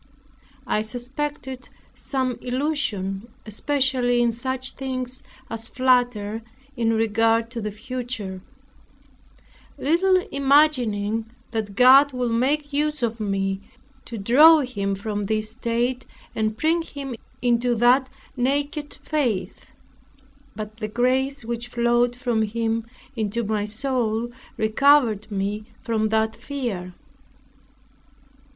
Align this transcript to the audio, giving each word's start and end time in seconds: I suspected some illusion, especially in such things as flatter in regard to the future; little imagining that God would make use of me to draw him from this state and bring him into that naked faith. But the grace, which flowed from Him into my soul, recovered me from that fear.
I 0.65 0.81
suspected 0.81 1.69
some 1.93 2.39
illusion, 2.41 3.27
especially 3.45 4.19
in 4.19 4.31
such 4.31 4.71
things 4.71 5.21
as 5.47 5.69
flatter 5.69 6.41
in 6.75 6.93
regard 6.93 7.51
to 7.51 7.61
the 7.61 7.69
future; 7.69 8.41
little 9.77 10.15
imagining 10.31 11.27
that 11.51 11.75
God 11.75 12.13
would 12.13 12.31
make 12.31 12.73
use 12.73 13.03
of 13.03 13.19
me 13.19 13.61
to 14.05 14.17
draw 14.17 14.61
him 14.61 14.95
from 14.95 15.25
this 15.25 15.51
state 15.51 16.07
and 16.33 16.57
bring 16.57 16.81
him 16.81 17.13
into 17.39 17.75
that 17.75 18.09
naked 18.35 18.95
faith. 19.03 19.71
But 20.55 20.77
the 20.77 20.87
grace, 20.87 21.45
which 21.45 21.67
flowed 21.67 22.15
from 22.15 22.41
Him 22.41 22.87
into 23.15 23.43
my 23.43 23.65
soul, 23.65 24.31
recovered 24.57 25.31
me 25.31 25.65
from 25.83 26.09
that 26.09 26.35
fear. 26.35 26.95